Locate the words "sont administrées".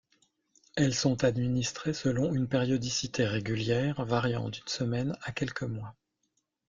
0.95-1.93